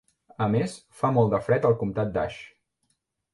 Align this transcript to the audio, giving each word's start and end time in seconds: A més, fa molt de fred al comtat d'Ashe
A 0.45 0.45
més, 0.53 0.71
fa 1.01 1.11
molt 1.17 1.29
de 1.35 1.41
fred 1.49 1.67
al 1.71 1.77
comtat 1.83 2.11
d'Ashe 2.17 2.43